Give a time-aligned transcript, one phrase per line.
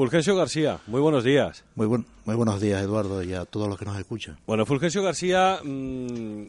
[0.00, 1.62] Fulgencio García, muy buenos días.
[1.74, 4.38] Muy, muy buenos días, Eduardo, y a todos los que nos escuchan.
[4.46, 6.44] Bueno, Fulgencio García mm,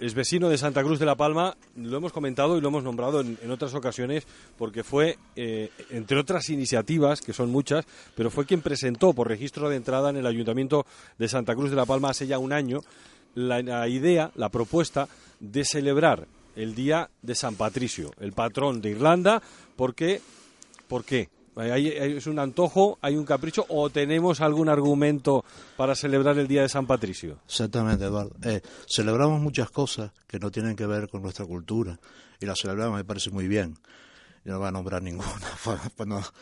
[0.00, 3.20] es vecino de Santa Cruz de la Palma, lo hemos comentado y lo hemos nombrado
[3.20, 4.26] en, otras ocasiones
[4.58, 7.84] porque fue, eh, entre otras iniciativas, que son muchas,
[8.16, 10.84] pero fue quien presentó por registro de entrada en el Ayuntamiento
[11.18, 12.80] de Santa Cruz de la Palma hace ya un año
[13.36, 15.06] la idea, la propuesta
[15.38, 16.26] de celebrar
[16.56, 19.40] el Día de San Patricio, el patrón de Irlanda,
[19.76, 20.20] porque,
[20.88, 21.28] ¿por qué?
[21.54, 25.44] ¿Es un antojo, hay un capricho o tenemos algún argumento
[25.76, 27.40] para celebrar el Día de San Patricio?
[27.44, 28.06] Exactamente.
[28.44, 31.98] Eh, celebramos muchas cosas que no tienen que ver con nuestra cultura
[32.40, 33.76] y las celebramos, me parece muy bien.
[34.44, 35.28] Yo no voy a nombrar ninguna,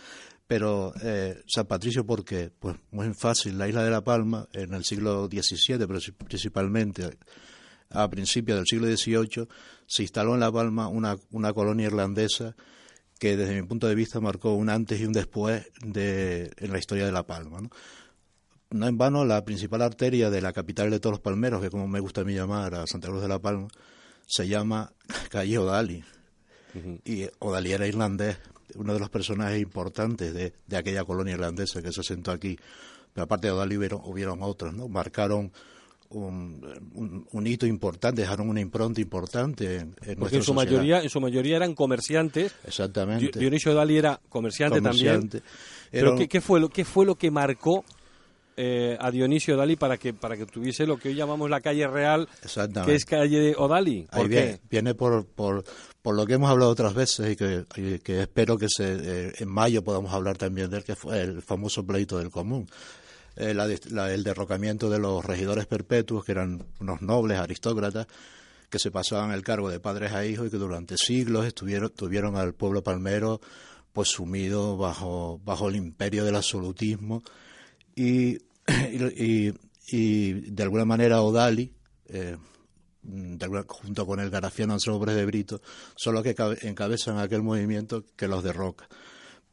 [0.46, 2.52] pero eh, San Patricio, ¿por qué?
[2.56, 5.86] Pues muy fácil, la isla de La Palma, en el siglo XVII
[6.24, 7.19] principalmente,
[7.91, 9.48] a principios del siglo XVIII,
[9.86, 12.55] se instaló en La Palma una, una colonia irlandesa
[13.20, 16.78] que desde mi punto de vista marcó un antes y un después de, en la
[16.78, 17.61] historia de La Palma.
[18.70, 18.86] ¿no?
[18.86, 22.00] en vano, la principal arteria de la capital de todos los palmeros, que como me
[22.00, 23.69] gusta a mí llamar a Santa Cruz de La Palma,
[24.27, 24.91] se llama
[25.31, 26.03] calle Odali.
[27.05, 28.39] Y Odali era irlandés,
[28.75, 32.59] uno de los personajes importantes de, de, aquella colonia irlandesa que se asentó aquí.
[33.12, 34.89] Pero aparte de Odali hubieron, hubieron otros, ¿no?
[34.89, 35.53] Marcaron
[36.11, 41.20] un, un, hito importante, dejaron una impronta importante en, Porque en su mayoría, en su
[41.20, 42.53] mayoría eran comerciantes.
[42.64, 43.39] Exactamente.
[43.39, 45.31] Dionisio Dali era comerciante, también.
[45.91, 47.84] Pero ¿qué, ¿qué, fue lo, ¿qué fue lo que marcó
[48.56, 51.86] eh, a Dionisio Dali para que para que tuviese lo que hoy llamamos la calle
[51.86, 52.28] real,
[52.84, 54.06] que es calle Odali?
[54.12, 55.64] ¿Por Viene, viene por, por,
[56.03, 57.64] por, lo que hemos hablado otras veces y que,
[58.03, 61.41] que espero que se, eh, en mayo podamos hablar también de él, que fue el
[61.42, 62.66] famoso pleito del común.
[63.36, 68.06] Eh, el derrocamiento de los regidores perpetuos, que eran unos nobles aristócratas,
[68.69, 72.37] que se pasaban el cargo de padres a hijos y que durante siglos estuvieron, tuvieron
[72.37, 73.41] al pueblo palmero
[73.92, 77.22] pues sumido bajo, bajo el imperio del absolutismo
[77.97, 78.39] y,
[79.17, 79.53] y,
[79.89, 81.72] y, de alguna manera Odali,
[82.06, 82.37] eh,
[83.66, 85.60] junto con el garafiano Anselmo de Brito,
[85.97, 88.88] son los que encabezan aquel movimiento que los derroca.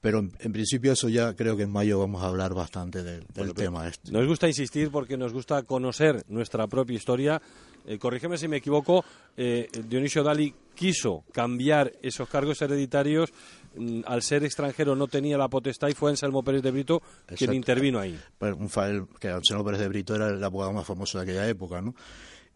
[0.01, 3.25] Pero en, principio eso ya creo que en mayo vamos a hablar bastante del,
[3.55, 4.11] tema este.
[4.11, 7.41] Nos gusta insistir porque nos gusta conocer nuestra propia historia.
[7.85, 9.03] Eh, corrígeme si me equivoco,
[9.35, 13.31] eh, Dionisio Dali quiso cambiar esos cargos hereditarios
[13.75, 17.01] mm, al ser extranjero no tenía la potestad y fue Anselmo Pérez de Brito
[17.35, 18.19] quien intervino ahí.
[18.37, 21.81] Pues un que Anselmo Pérez de Brito era el abogado más famoso de aquella época,
[21.81, 21.95] ¿no?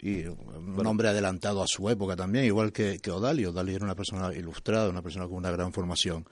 [0.01, 3.45] y un hombre adelantado a su época también, igual que, que Odali.
[3.45, 6.25] Odali era una persona ilustrada, una persona con una gran formación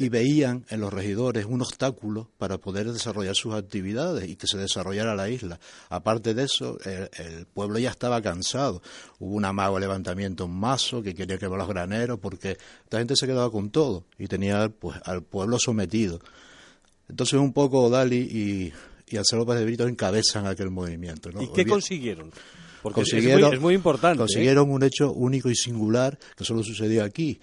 [0.00, 4.56] y veían en los regidores un obstáculo para poder desarrollar sus actividades y que se
[4.56, 5.58] desarrollara la isla.
[5.88, 8.80] Aparte de eso, el, pueblo ya estaba cansado.
[9.18, 12.56] Hubo un amago levantamiento en Mazo que quería quemar los graneros porque
[12.90, 16.20] la gente se quedaba con todo y tenía pues, al pueblo sometido.
[17.08, 18.72] Entonces un poco Dali y,
[19.12, 21.30] y Anselmo Paz de Brito encabezan aquel movimiento.
[21.40, 22.30] ¿Y qué consiguieron?
[22.82, 24.14] Porque consiguieron, es, muy, importante.
[24.14, 24.18] ¿eh?
[24.18, 27.40] Consiguieron un hecho único y singular que solo sucedió aquí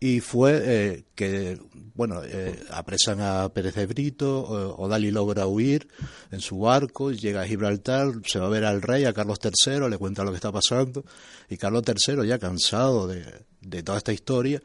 [0.00, 1.60] y fue eh, que,
[1.94, 4.42] bueno, eh, apresan a Pérez de Brito,
[4.78, 5.86] Odali logra huir
[6.30, 9.90] en su barco, llega a Gibraltar, se va a ver al rey, a Carlos III,
[9.90, 11.04] le cuenta lo que está pasando,
[11.50, 14.62] y Carlos III, ya cansado de, de toda esta historia,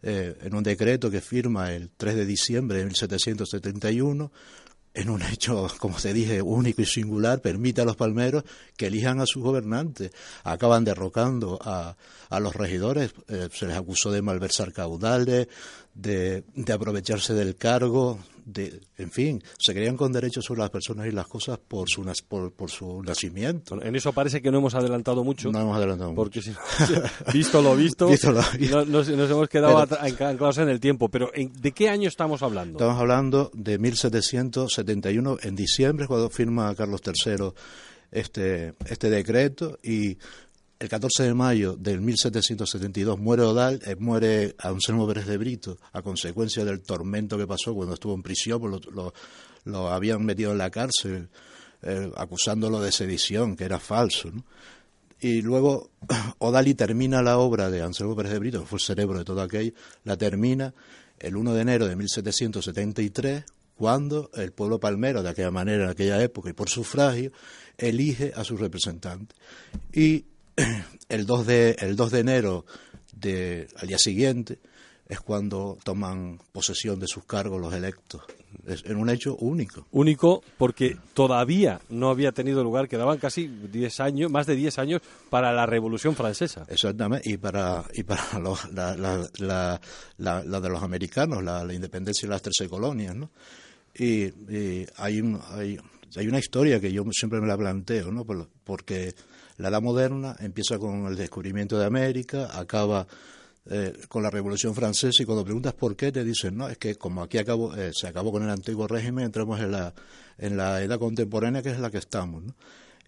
[0.00, 4.30] eh, en un decreto que firma el 3 de diciembre de 1771,
[4.94, 8.44] en un hecho, como se dije, único y singular, permite a los palmeros
[8.76, 10.10] que elijan a sus gobernantes.
[10.44, 11.96] Acaban derrocando a,
[12.30, 15.48] a los regidores, eh, se les acusó de malversar caudales,
[15.94, 21.06] de, de aprovecharse del cargo, de, en fin, se creían con derechos sobre las personas
[21.06, 23.80] y las cosas por su, por, por su nacimiento.
[23.82, 25.52] En eso parece que no hemos adelantado mucho.
[25.52, 26.40] No hemos adelantado porque
[27.32, 28.08] visto lo visto,
[28.86, 31.10] nos, hemos quedado anclados en el tiempo.
[31.10, 32.78] Pero ¿de qué año estamos hablando?
[32.78, 37.52] Estamos hablando de 1771, en diciembre, cuando firma Carlos III
[38.10, 40.16] este, este decreto y
[40.80, 46.02] el 14 de mayo del 1772 muere Odal, eh, muere Anselmo Pérez de Brito a
[46.02, 48.86] consecuencia del tormento que pasó cuando estuvo en prisión, pues
[49.64, 51.28] lo, habían metido en la cárcel
[51.82, 54.30] eh, acusándolo de sedición, que era falso.
[55.20, 55.90] Y luego
[56.38, 59.42] Odali termina la obra de Anselmo Pérez de Brito, que fue el cerebro de todo
[59.42, 59.72] aquello,
[60.04, 60.74] la termina
[61.18, 63.44] el 1 de enero de 1773,
[63.74, 67.32] cuando el pueblo palmero, de aquella manera, en aquella época, y por sufragio,
[67.76, 69.34] elige a su representante.
[69.92, 70.24] Y
[71.08, 72.66] el 2 de, el 2 de enero
[73.14, 74.58] de, al día siguiente
[75.08, 78.22] es cuando toman posesión de sus cargos los electos.
[78.66, 79.86] Es en un hecho único.
[79.90, 85.02] Único porque todavía no había tenido lugar, quedaban casi 10 años, más de 10 años
[85.30, 86.66] para la Revolución Francesa.
[86.68, 88.22] Exactamente, y para, y para
[88.74, 88.96] la,
[89.38, 89.80] la,
[90.18, 93.30] la, de los americanos, la, independencia de las 13 colonias, ¿no?
[93.94, 94.24] Y,
[94.96, 95.78] hay, hay,
[96.16, 98.24] hay, una historia que yo siempre me la planteo, ¿no?
[98.64, 99.14] Porque
[99.58, 103.06] la edad moderna empieza con el descubrimiento de América, acaba
[103.70, 106.94] eh, con la Revolución Francesa y cuando preguntas por qué te dicen, no, es que
[106.94, 109.92] como aquí acabó, eh, se acabó con el antiguo régimen, entramos en la,
[110.38, 112.44] en la edad contemporánea que es la que estamos.
[112.44, 112.54] ¿no?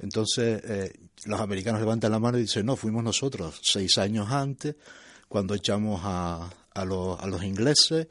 [0.00, 0.92] Entonces eh,
[1.24, 4.74] los americanos levantan la mano y dicen, no, fuimos nosotros seis años antes
[5.28, 8.08] cuando echamos a, a, los, a los ingleses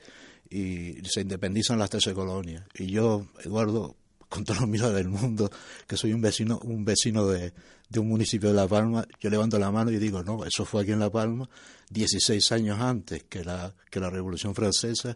[0.49, 2.63] y se independizan las 13 colonias.
[2.73, 3.95] Y yo, Eduardo,
[4.29, 5.51] con todos los miras del mundo,
[5.87, 7.53] que soy un vecino, un vecino de,
[7.89, 10.83] de, un municipio de La Palma, yo levanto la mano y digo, no, eso fue
[10.83, 11.49] aquí en La Palma,
[11.89, 15.15] 16 años antes que la, que la Revolución Francesa,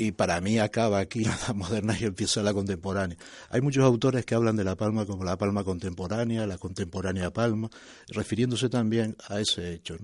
[0.00, 3.18] y para mí acaba aquí la moderna y empieza la contemporánea.
[3.50, 7.68] Hay muchos autores que hablan de La Palma como la Palma contemporánea, la contemporánea Palma,
[8.08, 9.96] refiriéndose también a ese hecho.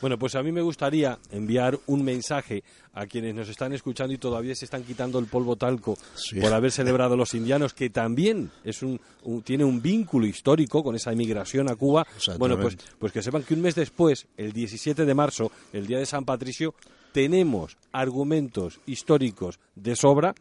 [0.00, 2.62] Bueno, pues a mí me gustaría enviar un mensaje
[2.92, 5.98] a quienes nos están escuchando y todavía se están quitando el polvo talco
[6.40, 9.00] por haber celebrado los indianos, que también es un,
[9.42, 12.06] tiene un vínculo histórico con esa emigración a Cuba.
[12.38, 15.98] Bueno, pues, pues que sepan que un mes después, el 17 de marzo, el día
[15.98, 16.74] de San Patricio,
[17.12, 20.34] tenemos argumentos históricos de sobra,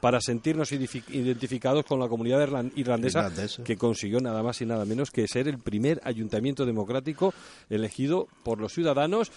[0.00, 3.30] para sentirnos identificados con la comunidad irlandesa,
[3.64, 7.34] que consiguió nada más y nada menos que ser el primer ayuntamiento democrático
[7.68, 9.30] elegido por los ciudadanos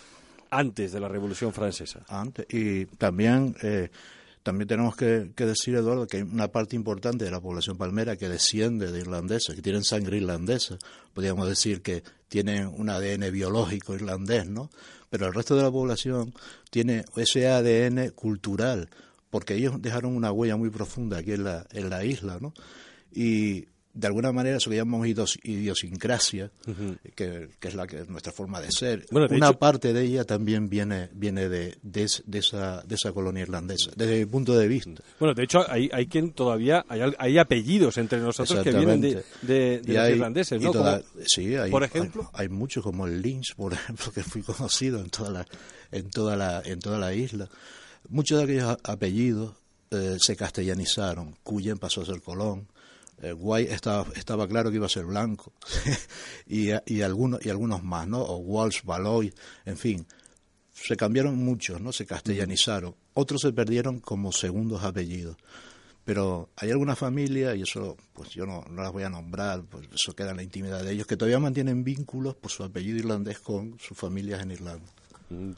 [0.52, 2.02] antes de la Revolución Francesa.
[2.08, 2.46] Antes.
[2.50, 3.90] Y también, eh,
[4.42, 8.30] también tenemos que, decir, Eduardo, que hay una parte importante de la población palmera que
[8.30, 10.78] desciende de irlandeses, que tienen sangre irlandesa.
[11.14, 14.70] Podríamos decir que tienen un ADN biológico irlandés, ¿no?
[15.10, 16.34] Pero el resto de la población
[16.70, 18.90] tiene ese ADN cultural,
[19.30, 22.54] porque ellos dejaron una huella muy profunda aquí en la, en la isla, ¿no?
[23.12, 23.68] Y
[24.00, 25.08] de alguna manera eso que llamamos
[25.44, 26.50] idiosincrasia,
[27.16, 31.50] que, es la que nuestra forma de ser, una parte de ella también viene viene
[31.50, 32.04] de, de,
[32.40, 35.04] esa, de esa colonia irlandesa, desde mi punto de vista.
[35.20, 39.24] Bueno, de hecho hay, hay quien todavía, hay, hay apellidos entre nosotros que vienen de,
[39.42, 40.72] de, los irlandeses, ¿no?
[41.26, 42.30] sí, hay, por ejemplo.
[42.34, 45.46] Hay, muchos como el Lynch, por ejemplo, que fui conocido en toda la,
[45.92, 47.50] en toda la, en toda la isla.
[48.08, 49.56] Muchos de aquellos apellidos
[49.92, 51.36] eh, se castellanizaron.
[51.44, 52.68] Cuyen pasó a ser Colón
[53.22, 55.54] eh, Guay estaba, estaba claro que iba a ser blanco,
[56.48, 58.22] y, y, algunos, y algunos más, ¿no?
[58.22, 59.34] O Walsh, Valois,
[59.66, 60.06] en fin.
[60.74, 61.92] Se cambiaron muchos, ¿no?
[61.92, 62.96] Se castellanizaron.
[63.14, 65.36] Otros se perdieron como segundos apellidos.
[66.06, 69.88] Pero hay algunas familias, y eso pues yo no, no las voy a nombrar, pues
[69.94, 73.40] eso queda en la intimidad de ellos, que todavía mantienen vínculos por su apellido irlandés
[73.40, 74.92] con sus familias en Irlanda.
[75.30, 75.52] Mm.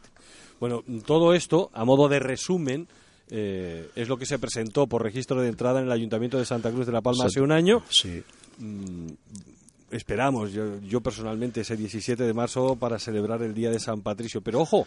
[0.59, 2.87] Bueno, todo esto, a modo de resumen,
[3.33, 6.69] eh, es lo que se presentó por registro de entrada en el Ayuntamiento de Santa
[6.69, 7.81] Cruz de la Palma hace un año.
[7.89, 8.21] Sí.
[8.57, 9.07] Mm,
[9.89, 14.41] esperamos, yo, personalmente, ese 17 de marzo para celebrar el Día de San Patricio.
[14.41, 14.85] Pero ojo,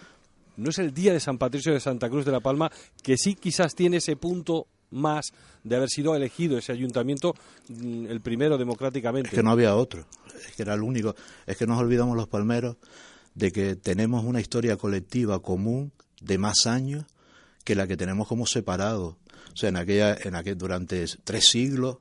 [0.58, 2.70] no es el Día de San Patricio de Santa Cruz de la Palma,
[3.02, 5.32] que sí quizás tiene ese punto más
[5.62, 7.34] de haber sido elegido ese ayuntamiento
[7.68, 9.30] mm, el primero democráticamente.
[9.30, 10.04] Es que no había otro,
[10.46, 11.16] es que era el único.
[11.46, 12.76] Es que nos olvidamos los palmeros
[13.34, 17.06] de que tenemos una historia colectiva común de más años
[17.64, 19.18] que la que tenemos como separado.
[19.52, 21.96] O sea, en aquella, en aquel, durante tres siglos,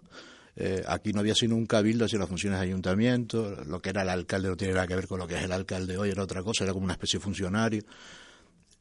[0.56, 4.04] eh, aquí no había sino un cabildo hacia las funciones de ayuntamiento, lo que era
[4.04, 6.22] el alcalde no tiene nada que ver con lo que es el alcalde hoy, era
[6.22, 7.84] otra cosa, era como una especie de funcionario.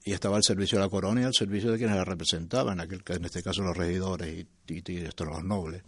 [0.05, 2.81] Y estaba al servicio de la corona y al servicio de quienes la representaban, en,
[2.81, 5.83] aquel, en este caso los regidores y, y, estos los nobles.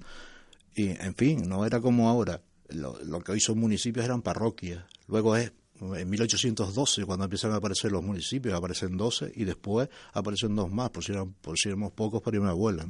[0.77, 2.41] Y, en fin, no era como ahora.
[2.69, 4.85] Lo, lo que hoy son municipios eran parroquias.
[5.09, 5.53] Luego es
[5.97, 10.91] en 1812, cuando empiezan a aparecer los municipios, aparecen 12 y después aparecen dos más,
[10.91, 12.87] por si, eran, por si éramos pocos para mi abuela.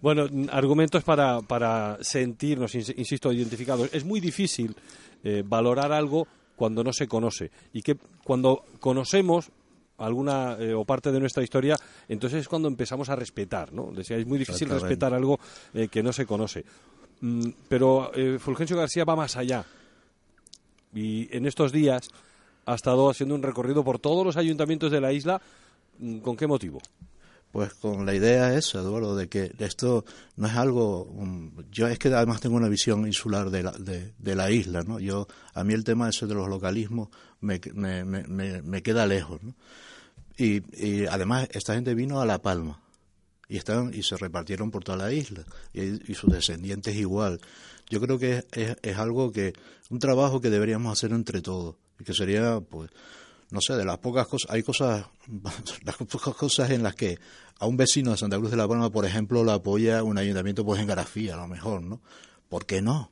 [0.00, 3.88] Bueno, argumentos para, para sentirnos, insisto, identificados.
[3.92, 4.74] Es muy difícil
[5.22, 9.50] eh, valorar algo cuando no se conoce y que cuando conocemos
[9.96, 11.76] alguna eh, o parte de nuestra historia,
[12.08, 13.90] entonces es cuando empezamos a respetar, ¿no?
[13.92, 15.38] Decía, es muy difícil respetar algo
[15.72, 16.64] eh, que no se conoce.
[17.20, 19.64] Mm, pero Fulgencio García va más allá
[20.94, 22.08] y en estos días
[22.66, 25.40] ha estado haciendo un recorrido por todos los ayuntamientos de la isla.
[25.98, 26.80] Mm, ¿Con qué motivo?
[27.52, 30.04] Pues con la idea esa, Eduardo, de que esto
[30.36, 31.08] no es algo.
[31.70, 34.98] yo es que además tengo una visión insular de la, de, la isla, ¿no?
[34.98, 37.10] Yo a mí el tema ese de los localismos
[37.40, 39.40] me, me, me, me queda lejos.
[40.36, 42.80] Y, y, además esta gente vino a La Palma
[43.48, 47.40] y están y se repartieron por toda la isla y sus descendientes igual.
[47.88, 49.52] Yo creo que es, es, algo que,
[49.90, 52.90] un trabajo que deberíamos hacer entre todos, y que sería, pues,
[53.50, 55.06] no sé, de las pocas cosas, hay cosas,
[55.84, 57.18] las pocas cosas en las que
[57.58, 60.64] a un vecino de Santa Cruz de la Palma, por ejemplo, lo apoya un ayuntamiento,
[60.64, 62.00] pues en Garafía, a lo mejor, ¿no?
[62.48, 63.10] ¿Por qué no?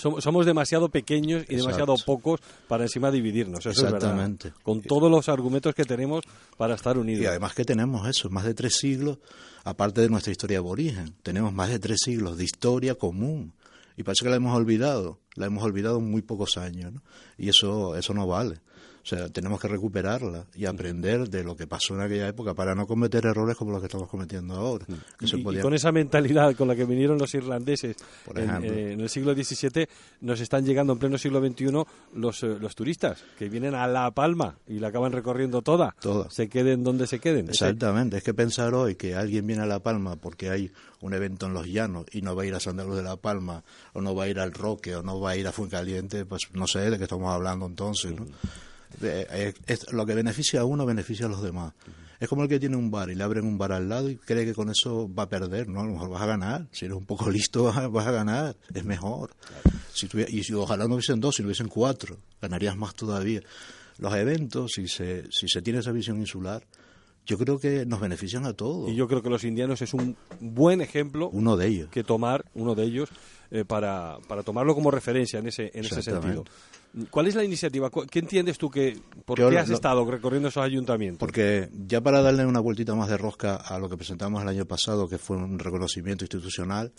[0.00, 3.60] somos, demasiado pequeños y demasiado pocos para encima dividirnos.
[3.60, 3.96] Eso es verdad.
[3.98, 4.52] Exactamente.
[4.62, 6.24] Con todos los argumentos que tenemos
[6.56, 7.22] para estar unidos.
[7.22, 9.18] Y además que tenemos eso, más de tres siglos,
[9.64, 13.52] aparte de nuestra historia aborigen, tenemos más de tres siglos de historia común.
[14.00, 17.02] Y parece que la hemos olvidado, la hemos olvidado en muy pocos años, ¿no?
[17.36, 18.62] Y eso, eso no vale.
[19.02, 22.74] O sea, tenemos que recuperarla y aprender de lo que pasó en aquella época para
[22.74, 24.84] no cometer errores como los que estamos cometiendo ahora.
[25.18, 28.92] Que se Y- con esa mentalidad con la que vinieron los irlandeses Por en, eh,
[28.92, 29.86] en el siglo XVII,
[30.20, 34.10] nos están llegando en pleno siglo XXI los, eh, los turistas que vienen a La
[34.10, 35.94] Palma y la acaban recorriendo toda.
[36.00, 36.30] Toda.
[36.30, 37.48] Se queden donde se queden.
[37.48, 41.46] Exactamente, es que pensar hoy que alguien viene a La Palma porque hay un evento
[41.46, 43.64] en los llanos y no va a ir a Santa Cruz de La Palma,
[43.94, 46.42] o no va a ir al Roque, o no va a ir a Fuencaliente, pues
[46.52, 48.24] no sé de qué estamos hablando entonces, ¿no?
[48.24, 48.28] Eh,
[49.66, 51.72] es- lo que beneficia a uno beneficia a los demás.
[52.18, 54.16] Es como el que tiene un bar y le abren un bar al lado y
[54.16, 55.80] cree que con eso va a perder, ¿no?
[55.80, 56.66] A lo mejor vas a ganar.
[56.70, 58.56] Si eres un poco listo, vas a, vas a ganar.
[58.74, 59.30] Es mejor.
[59.94, 63.40] Si tuviera- y si ojalá no hubiesen dos, si no hubiesen cuatro, ganarías más todavía.
[63.98, 66.62] Los eventos, si se, si se tiene esa visión insular,
[67.26, 68.90] yo creo que nos benefician a todos.
[68.90, 71.88] Y yo creo que los indianos es un buen ejemplo Uno de ellos.
[71.90, 73.08] que tomar, uno de ellos,
[73.50, 76.44] eh, para, para tomarlo como referencia en ese, en ese sentido.
[77.10, 77.88] ¿Cuál es la iniciativa?
[77.90, 81.18] ¿Cu- ¿Qué entiendes tú que, por Yo qué has lo- estado recorriendo esos ayuntamientos?
[81.20, 84.64] Porque ya para darle una vueltita más de rosca a lo que presentamos el año
[84.64, 86.92] pasado, que fue un reconocimiento institucional,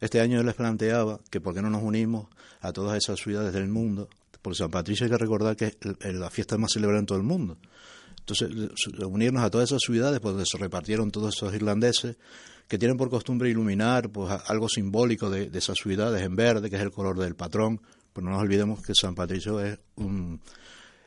[0.00, 2.26] este año yo les planteaba que por qué no nos unimos
[2.60, 4.08] a todas esas ciudades del mundo,
[4.42, 5.66] porque San Patricio hay que recordar que
[6.00, 7.56] es la fiesta más celebrada en todo el mundo.
[8.30, 12.16] Entonces, unirnos a todas esas ciudades pues, donde se repartieron todos esos irlandeses
[12.68, 16.82] que tienen por costumbre iluminar pues, algo simbólico de, esas ciudades en verde, que es
[16.82, 17.80] el color del patrón.
[18.12, 20.40] Pero no nos olvidemos que San Patricio es un,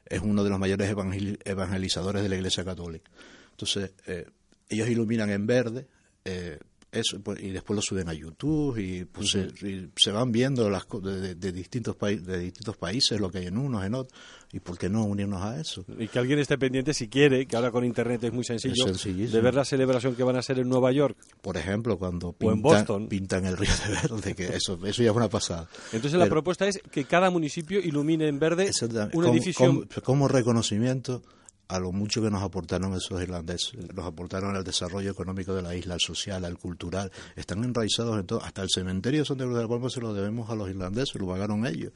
[0.05, 3.09] es uno de los mayores evangel- evangelizadores de la Iglesia Católica.
[3.51, 4.25] Entonces, eh,
[4.69, 5.87] ellos iluminan en verde
[6.25, 6.59] eh,
[6.93, 10.69] eso pues, y después lo suben a YouTube y, pues, se, y se van viendo
[10.69, 13.95] las de, de- de distintos pai- de distintos países lo que hay en unos, en
[13.95, 14.17] otros.
[14.55, 15.83] ¿Y por qué no unirnos a eso?
[15.97, 19.31] Y que alguien esté pendiente si quiere, que ahora con internet es muy sencillo, Es
[19.31, 21.17] de ver la celebración que van a hacer en Nueva York.
[21.41, 23.07] Por ejemplo, cuando O en pintan, Boston.
[23.07, 25.67] pintan el río de verde, que eso, eso ya es una pasada.
[25.91, 29.65] Entonces la propuesta es que cada municipio ilumine en verde un como, edificio.
[29.65, 31.23] como- como reconocimiento
[31.67, 33.73] a lo mucho que nos aportaron esos irlandeses.
[33.93, 37.11] Nos aportaron al desarrollo económico de la isla, al social, al cultural.
[37.35, 38.43] Están enraizados en todo.
[38.43, 41.15] Hasta el cementerio de Santa Cruz de la Palma se lo debemos a los irlandeses,
[41.15, 41.93] lo pagaron ellos.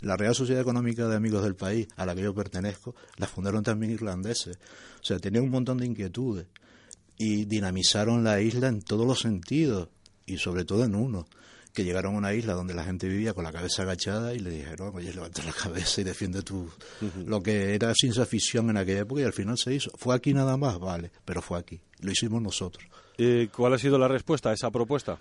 [0.00, 3.62] La Real Sociedad Económica de Amigos del País, a la que yo pertenezco, la fundaron
[3.62, 4.56] también irlandeses.
[5.00, 6.46] O sea, tenían un montón de inquietudes
[7.16, 9.88] y dinamizaron la isla en todos los sentidos
[10.26, 11.26] y sobre todo en uno
[11.74, 14.50] que llegaron a una isla donde la gente vivía con la cabeza agachada y le
[14.50, 16.70] dijeron, oye, levanta la cabeza y defiende tu...
[17.26, 19.90] Lo que era ciencia ficción en aquella época y al final se hizo.
[19.96, 20.78] ¿Fue aquí nada más?
[20.78, 21.80] Vale, pero fue aquí.
[21.98, 22.86] Lo hicimos nosotros.
[23.18, 25.18] Eh, ¿Cuál ha sido la respuesta a esa propuesta?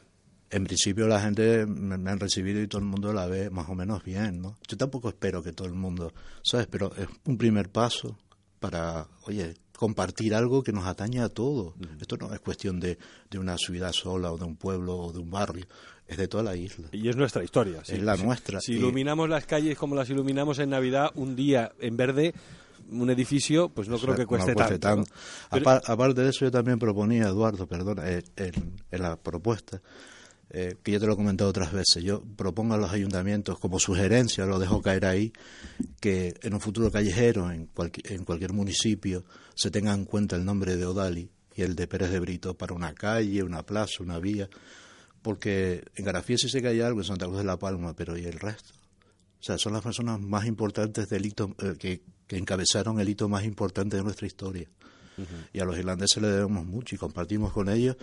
[0.52, 3.68] En principio la gente me, me han recibido y todo el mundo la ve más
[3.70, 4.56] o menos bien, ¿no?
[4.68, 6.68] Yo tampoco espero que todo el mundo, ¿sabes?
[6.68, 8.20] Pero es un primer paso
[8.64, 11.74] para, oye, compartir algo que nos atañe a todos.
[12.00, 12.98] Esto no es cuestión de,
[13.30, 15.66] de una ciudad sola o de un pueblo o de un barrio,
[16.08, 16.88] es de toda la isla.
[16.94, 17.82] Y es nuestra historia.
[17.86, 18.62] Es la nuestra.
[18.62, 22.34] Si Y- iluminamos las calles como las iluminamos en Navidad, un día en verde,
[22.90, 25.12] un edificio, pues no creo O sea, que cueste no cueste tanto.
[25.50, 28.54] aparte de eso, yo también proponía, Eduardo, perdona, eh, en,
[28.92, 29.82] en la propuesta,
[30.54, 33.80] eh, que yo te lo he comentado otras veces, yo propongo a los ayuntamientos como
[33.80, 35.34] sugerencia, lo dejo caer ahí,
[36.00, 40.46] que en un futuro callejero, en, cualqui- en cualquier municipio, se tenga en cuenta el
[40.46, 44.20] nombre de Odali y el de Pérez de Brito para una calle, una plaza, una
[44.20, 44.48] vía,
[45.22, 48.18] porque en Garafía sí sé que hay algo, en Santa Cruz de la Palma, pero
[48.18, 48.74] ¿y el resto?
[49.40, 53.28] O sea, son las personas más importantes del hito, eh, que, que encabezaron el hito
[53.28, 54.70] más importante de nuestra historia.
[55.54, 57.98] Y a los irlandeses le debemos mucho y compartimos con ellos,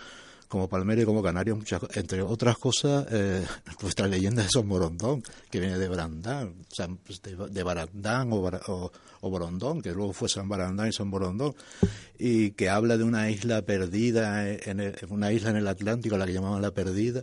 [0.50, 3.42] como Palmera y como Canarios, muchas, entre otras cosas, eh,
[3.82, 5.88] nuestra leyenda de Son Borondón, que viene de
[6.68, 10.92] sea, pues de, de Barandán o, o, o Borondón, que luego fue San Barandán y
[10.92, 11.54] San Borondón,
[12.18, 16.26] y que habla de una isla perdida, en, el- una isla en el Atlántico, la
[16.26, 17.22] que llamaban la perdida,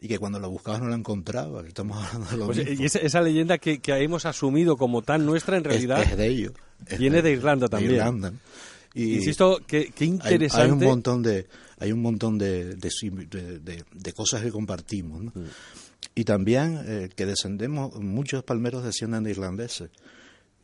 [0.00, 1.64] y que cuando la buscabas no la encontrabas.
[1.66, 2.82] Estamos hablando de lo Pues, mismo.
[2.82, 6.26] y esa, esa leyenda que, que hemos asumido como tan nuestra, en realidad, es, de
[6.26, 6.52] ellos.
[6.98, 7.92] Viene de Irlanda de también.
[7.96, 8.38] Irlanda, ¿no?
[8.94, 10.64] Y insisto, qué hay, interesante.
[10.64, 11.46] hay un montón de
[11.82, 15.32] hay un montón de, de, cosas que compartimos, ¿no?
[16.14, 19.90] Y también eh, que descendemos, muchos palmeros descienden de irlandeses.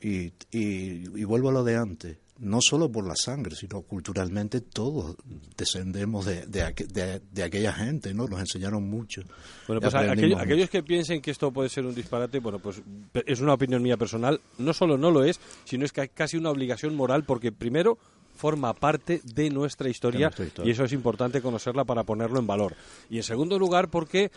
[0.01, 4.61] Y, y, y vuelvo a lo de antes, no solo por la sangre, sino culturalmente
[4.61, 5.17] todos
[5.57, 8.29] descendemos de, de, aqu- de- de aquella gente, ¿no?
[8.29, 9.23] Nos enseñaron mucho.
[9.67, 12.81] Bueno, pues aquellos, que piensen que esto puede ser un disparate, bueno, pues
[13.27, 14.41] es una opinión mía personal.
[14.59, 17.99] No solo no lo es, sino es que hay casi una obligación moral, porque primero
[18.39, 20.69] forma parte de nuestra historia, nuestra historia.
[20.69, 22.75] y eso es importante conocerla para ponerlo en valor.
[23.11, 24.31] Y en segundo lugar, porque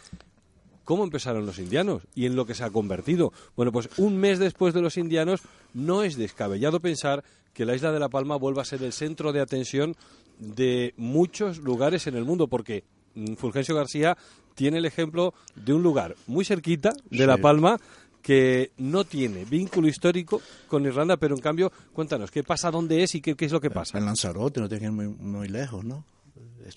[0.83, 3.31] cómo empezaron los indianos y en lo que se ha convertido.
[3.55, 5.41] Bueno, pues un mes después de los indianos
[5.73, 9.31] no es descabellado pensar que la isla de La Palma vuelva a ser el centro
[9.31, 9.95] de atención
[10.39, 14.17] de muchos lugares en el mundo, porque mm, Fulgencio García
[14.55, 17.79] tiene el ejemplo de un lugar muy cerquita de La Palma
[18.21, 23.15] que no tiene vínculo histórico con Irlanda, pero en cambio, cuéntanos, ¿qué pasa, dónde es
[23.15, 23.97] y qué, es lo que pasa?
[23.97, 26.05] En Lanzarote, no tiene que ir muy, muy lejos, ¿no?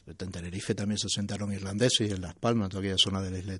[0.06, 3.38] En Tenerife también se sentaron irlandeses y en Las Palmas, en aquella zona de la
[3.38, 3.58] isla.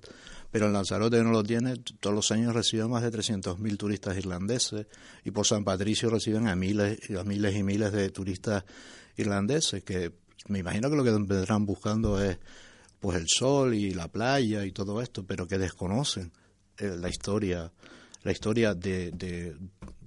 [0.51, 4.87] Pero en Lanzarote no lo tiene, todos los años reciben más de 300.000 turistas irlandeses
[5.25, 8.65] y por San Patricio reciben a miles, a miles y miles de turistas
[9.17, 10.13] irlandeses que
[10.49, 12.39] me imagino que lo que vendrán buscando es
[13.01, 16.44] pues el sol y la playa y todo esto, pero que desconocen eh,
[16.79, 17.71] la historia
[18.25, 19.13] la historia de,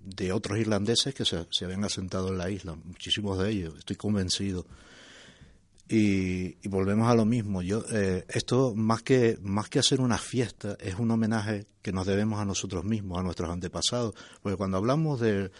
[0.03, 3.95] de, otros irlandeses que se, se, habían asentado en la isla, muchísimos de ellos, estoy
[3.95, 4.65] convencido.
[5.89, 7.61] Y, volvemos a lo mismo.
[7.61, 12.05] Yo, eh, esto más que más que hacer una fiesta es un homenaje que nos
[12.05, 15.51] debemos a nosotros mismos, a nuestros antepasados, porque cuando hablamos del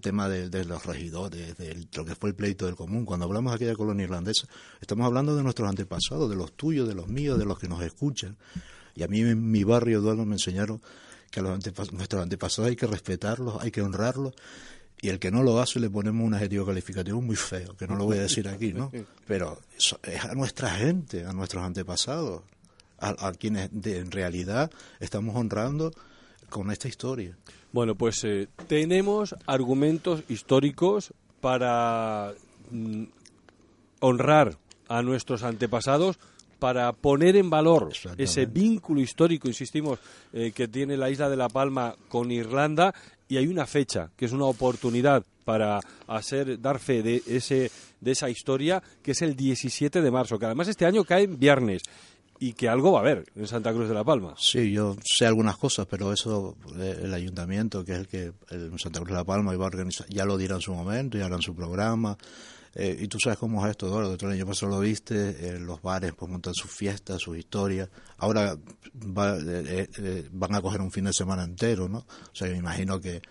[0.00, 3.56] tema de, los regidores, de lo que fue el pleito del común, cuando hablamos de
[3.56, 4.46] aquella colonia irlandesa,
[4.80, 7.82] estamos hablando de nuestros antepasados, de los tuyos, de los míos, de los que nos
[7.82, 8.38] escuchan.
[8.96, 10.80] Y a mí en mi barrio, Eduardo, me enseñaron
[11.30, 14.34] que a los nuestros antepasados hay que respetarlos, hay que honrarlos
[15.00, 17.96] y el que no lo hace le ponemos un adjetivo calificativo muy feo, que no
[17.96, 18.90] lo voy a decir aquí, ¿no?
[19.26, 22.42] Pero es a nuestra gente, a nuestros antepasados,
[22.98, 25.92] a, quienes en realidad estamos honrando
[26.48, 27.36] con esta historia.
[27.72, 31.12] Bueno, pues eh, tenemos argumentos históricos
[31.42, 32.32] para
[32.70, 33.04] mm,
[34.00, 34.56] honrar
[34.88, 36.18] a nuestros antepasados
[36.58, 39.98] para poner en valor ese vínculo histórico, insistimos,
[40.32, 42.94] eh, que tiene la isla de La Palma con Irlanda
[43.28, 47.70] y hay una fecha que es una oportunidad para hacer dar fe de ese
[48.00, 51.38] de esa historia que es el 17 de marzo que además este año cae en
[51.38, 51.82] viernes
[52.38, 54.34] y que algo va a haber en Santa Cruz de la Palma.
[54.36, 58.78] Sí, yo sé algunas cosas, pero eso eh, el ayuntamiento, que es el que en
[58.78, 61.26] Santa Cruz de la Palma iba a organizar, ya lo dirá en su momento, ya
[61.26, 62.18] harán su programa.
[62.78, 65.80] Eh, y tú sabes cómo es esto, Eduardo, el año pasado lo viste, en los
[65.80, 67.88] bares pues montan sus fiestas, sus historias.
[68.18, 72.00] Ahora eh, eh, van a coger un fin de semana entero, ¿no?
[72.00, 73.22] O sea, me imagino que,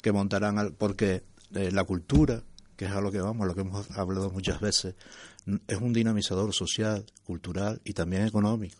[0.00, 2.42] que montarán, porque la cultura,
[2.76, 4.94] que es a lo que vamos, a lo que hemos hablado muchas veces,
[5.68, 8.78] es un dinamizador social, cultural y también económico.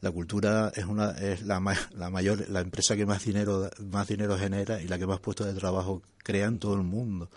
[0.00, 1.60] La cultura es una es la,
[1.92, 5.46] la mayor la empresa que más dinero más dinero genera y la que más puestos
[5.48, 7.28] de trabajo crea en todo el mundo.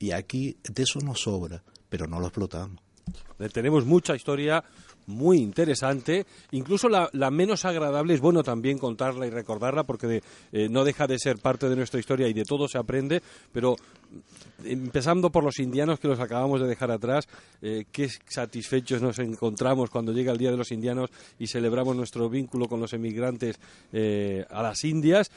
[0.00, 2.82] Y aquí de eso nos sobra, pero no lo explotamos.
[3.38, 4.64] Eh, tenemos mucha historia
[5.06, 10.84] muy interesante, incluso la, menos agradable es bueno también contarla y recordarla porque eh, no
[10.84, 13.20] deja de ser parte de nuestra historia y de todo se aprende,
[13.52, 17.28] pero mm, empezando por los indianos que los acabamos de dejar atrás,
[17.60, 22.30] eh, qué satisfechos nos encontramos cuando llega el Día de los Indianos y celebramos nuestro
[22.30, 23.58] vínculo con los emigrantes
[23.92, 25.30] a las Indias.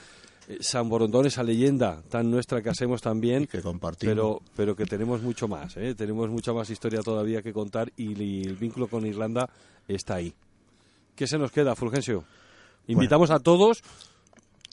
[0.47, 4.15] Eh, San Borondón, esa leyenda tan nuestra que hacemos también, que compartimos.
[4.15, 5.95] Pero, pero que tenemos mucho más, ¿eh?
[5.95, 9.49] tenemos mucha más historia todavía que contar y, el vínculo con Irlanda
[9.87, 10.33] está ahí.
[11.15, 12.23] ¿Qué se nos queda, Fulgencio?
[12.87, 13.81] Invitamos a todos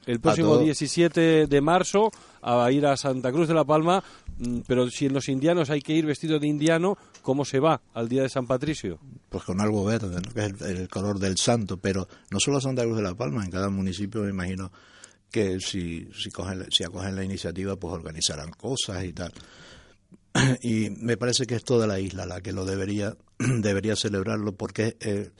[0.06, 2.10] el próximo 17 de marzo
[2.42, 4.02] a ir a Santa Cruz de la Palma,
[4.38, 7.80] mm, pero si en los indianos hay que ir vestido de indiano, ¿cómo se va
[7.94, 8.98] al día de San Patricio?
[9.28, 12.60] Pues con algo verde, que es el, el color del santo, pero no solo a
[12.60, 14.72] Santa Cruz de la Palma, en cada municipio me imagino
[15.30, 19.32] que si, si, cogen, si acogen la iniciativa, pues organizarán cosas y tal.
[20.62, 24.96] Y me parece que es toda la isla la que lo debería, debería celebrarlo, porque
[25.00, 25.30] eh,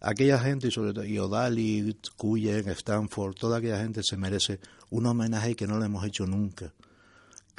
[0.00, 5.54] aquella gente, y sobre todo Iodali, Cuyen, Stanford, toda aquella gente se merece un homenaje
[5.54, 6.72] que no le hemos hecho nunca.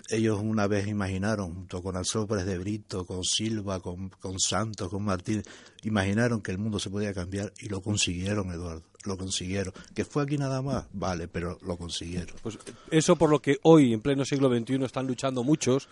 [0.10, 5.04] Ellos una vez imaginaron, junto con Alzópez de Brito, con Silva, con, con Santos, con
[5.04, 5.44] Martín,
[5.84, 9.74] imaginaron que el mundo se podía cambiar y lo consiguieron, Eduardo lo consiguieron.
[9.94, 12.36] Que fue aquí nada más, vale, pero lo consiguieron.
[12.42, 12.58] Pues
[12.92, 15.88] eso por lo que hoy, en pleno siglo XXI, están luchando muchos,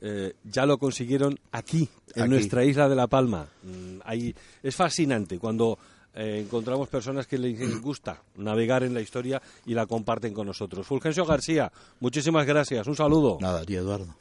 [0.00, 3.48] eh, ya lo consiguieron aquí, en nuestra isla de La Palma.
[3.62, 5.78] Mm, ahí, es fascinante cuando
[6.14, 10.86] eh, encontramos personas que les gusta navegar en la historia y la comparten con nosotros.
[10.86, 13.38] Fulgencio García, muchísimas gracias, un saludo.
[13.40, 14.14] Nada, tío Eduardo.